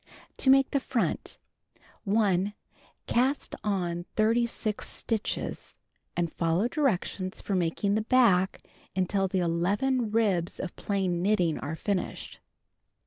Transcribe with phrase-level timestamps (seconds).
[0.37, 1.37] To Make the Front:
[2.05, 2.55] 1.
[3.05, 5.77] Cast on 36 stitches
[6.17, 8.63] and follow directions for making the back
[8.95, 12.39] until the 1 1 ribs of plain knitting are finished.